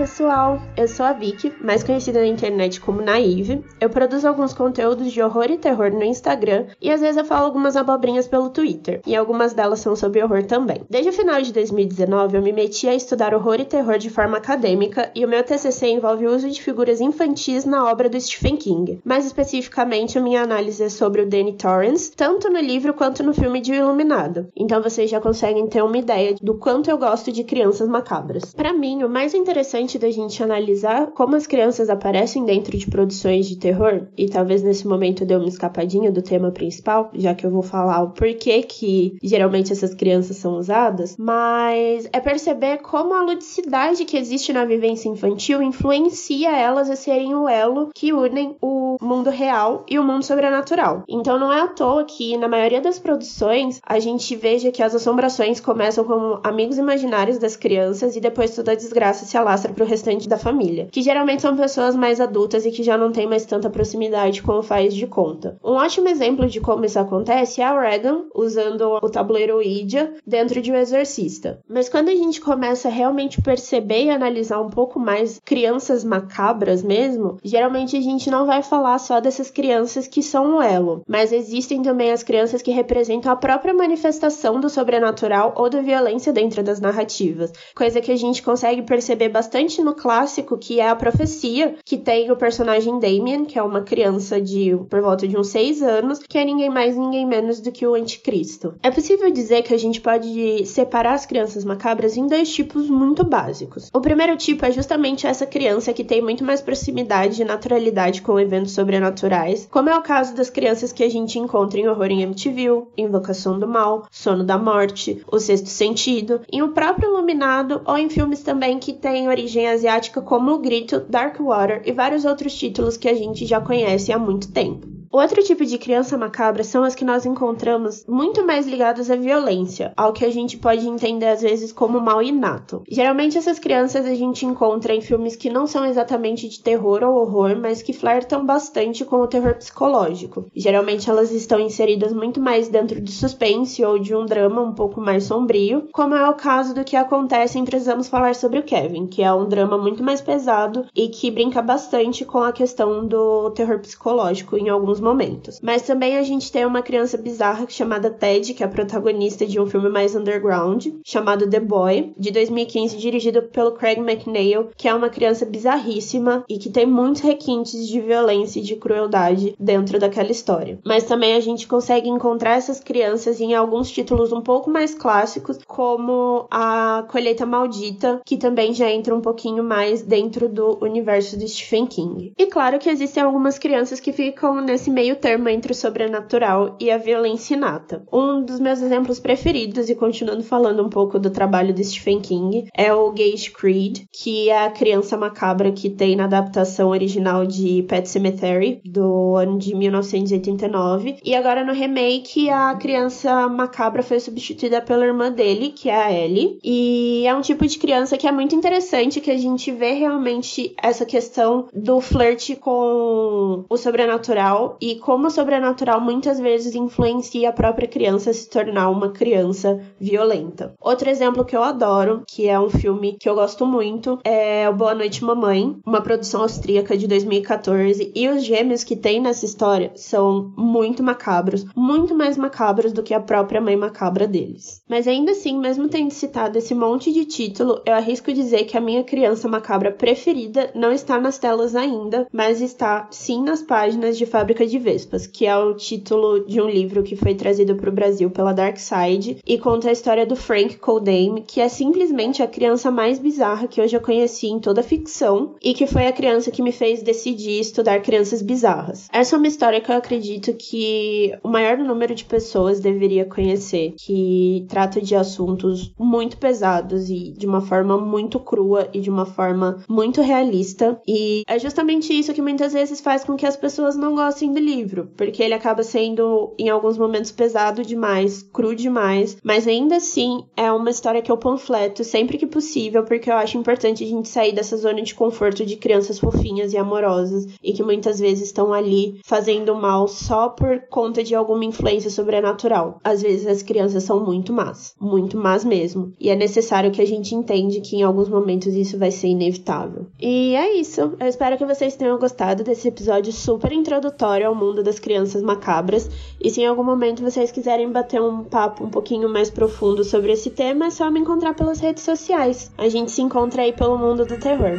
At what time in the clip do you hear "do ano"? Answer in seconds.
198.84-199.58